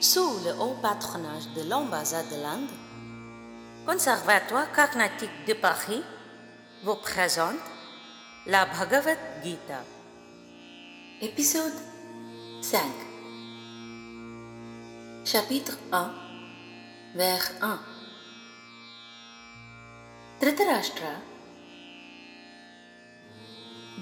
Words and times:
sous 0.00 0.40
le 0.44 0.52
haut 0.58 0.76
patronage 0.80 1.46
de 1.54 1.68
l'ambassade 1.68 2.28
de 2.30 2.36
l'Inde, 2.42 2.70
Conservatoire 3.86 4.72
Carnatique 4.72 5.46
de 5.46 5.52
Paris 5.52 6.02
vous 6.84 6.96
présente 6.96 7.60
la 8.46 8.64
Bhagavad 8.64 9.18
Gita. 9.44 9.84
Épisode 11.20 11.74
5 12.62 12.80
Chapitre 15.26 15.76
1 15.92 16.10
Vers 17.16 17.50
1 17.60 17.78
Dhritarashtra. 20.40 21.08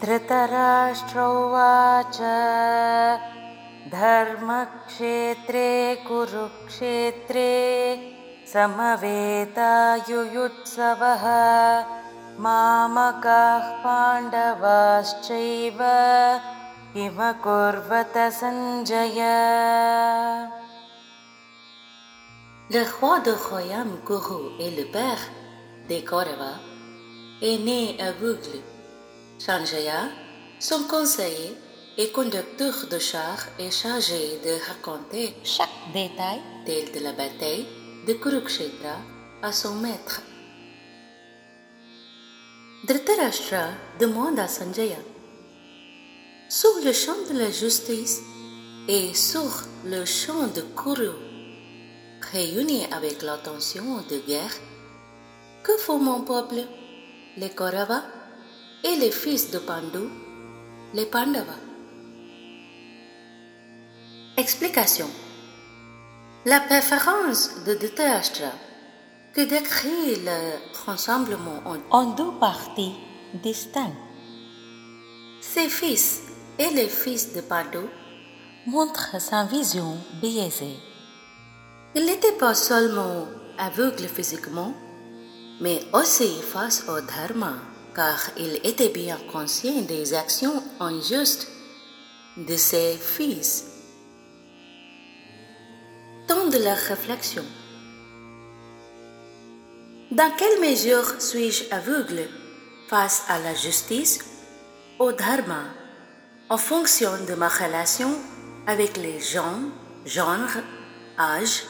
Dhritarashtra 0.00 2.04
धर्मक्षेत्रे 3.92 5.70
कुरुक्षेत्रे 6.06 7.52
समवेतायुयुत्सवः 8.52 9.64
मामकाः 12.44 13.66
पाण्डवाश्चैव 13.84 15.80
Sanjay 18.40 19.20
Le 22.70 22.82
roi 23.00 23.20
Kuru 24.04 24.40
et 24.60 24.70
le 24.70 24.84
père 24.92 25.18
des 25.88 26.04
Kauravas 26.04 26.58
est 27.40 27.58
né 27.64 27.96
aveugle. 27.98 28.60
Sanjaya, 29.38 30.10
son 30.58 30.82
conseiller 30.84 31.56
et 32.00 32.10
conducteur 32.12 32.86
de 32.88 32.98
char, 33.00 33.38
est 33.58 33.72
chargé 33.72 34.38
de 34.44 34.52
raconter 34.68 35.34
Chaque 35.42 35.78
détail 35.92 36.40
tel 36.64 36.92
de 36.92 37.00
la 37.00 37.12
bataille 37.12 37.66
de 38.06 38.12
Kurukshetra 38.12 38.96
à 39.42 39.50
son 39.50 39.74
maître. 39.74 40.22
Dhritarashtra 42.86 43.70
demande 43.98 44.38
à 44.38 44.46
Sanjaya 44.46 45.02
Sur 46.48 46.70
le 46.84 46.92
champ 46.92 47.20
de 47.32 47.36
la 47.36 47.50
justice 47.50 48.20
et 48.88 49.12
sur 49.12 49.50
le 49.84 50.04
champ 50.04 50.46
de 50.46 50.62
Kuru, 50.80 51.10
réunis 52.32 52.86
avec 52.92 53.22
l'intention 53.22 54.04
de 54.08 54.18
guerre, 54.24 54.56
que 55.64 55.76
font 55.78 55.98
mon 55.98 56.20
peuple, 56.20 56.62
les 57.36 57.50
Kauravas 57.50 58.04
et 58.84 58.94
les 58.96 59.10
fils 59.10 59.50
de 59.50 59.58
Pandu, 59.58 60.06
les 60.94 61.06
Pandavas? 61.06 61.67
Explication 64.38 65.10
La 66.46 66.60
préférence 66.60 67.64
de 67.66 67.74
Dhritarashtra 67.74 68.52
que 69.34 69.42
décrit 69.42 70.16
le 70.24 70.38
rassemblement 70.86 71.62
en 71.90 72.04
deux 72.14 72.32
parties 72.40 72.94
distinctes 73.42 74.08
ses 75.40 75.68
fils 75.68 76.22
et 76.58 76.70
les 76.70 76.88
fils 76.88 77.32
de 77.32 77.40
Pandu, 77.40 77.86
montre 78.66 79.20
sa 79.20 79.44
vision 79.44 79.96
biaisée. 80.20 80.76
il 81.94 82.04
n'était 82.04 82.32
pas 82.32 82.54
seulement 82.54 83.26
aveugle 83.56 84.06
physiquement, 84.08 84.74
mais 85.60 85.80
aussi 85.92 86.30
face 86.42 86.84
au 86.88 87.00
dharma, 87.00 87.54
car 87.94 88.18
il 88.36 88.60
était 88.62 88.90
bien 88.90 89.18
conscient 89.32 89.82
des 89.82 90.14
actions 90.14 90.62
injustes 90.80 91.48
de 92.36 92.56
ses 92.56 92.96
fils 92.96 93.77
Temps 96.27 96.47
de 96.47 96.57
la 96.57 96.73
réflexion. 96.73 97.43
Dans 100.11 100.31
quelle 100.37 100.59
mesure 100.61 101.19
suis-je 101.19 101.63
aveugle 101.71 102.27
face 102.87 103.23
à 103.27 103.39
la 103.39 103.53
justice, 103.55 104.19
au 104.99 105.11
dharma, 105.11 105.63
en 106.49 106.57
fonction 106.57 107.11
de 107.27 107.33
ma 107.33 107.47
relation 107.47 108.11
avec 108.67 108.97
les 108.97 109.19
gens, 109.19 109.59
genre, 110.05 110.55
âge, 111.17 111.63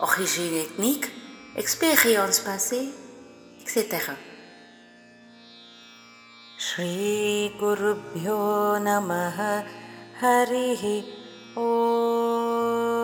origine 0.00 0.54
ethnique, 0.54 1.10
expérience 1.56 2.40
passée, 2.40 2.88
etc. 3.60 4.12
श्रीगुरुभ्यो 6.66 8.38
नमः 8.84 9.38
हरिः 10.20 10.82
ॐ 11.64 13.01